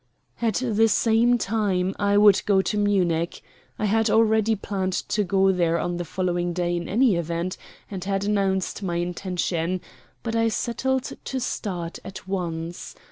[0.41, 3.43] At the same time I would go to Munich.
[3.77, 7.55] I had already planned to go there on the following day in any event,
[7.91, 9.79] and had announced my intention;
[10.23, 12.95] but I settled to start at once.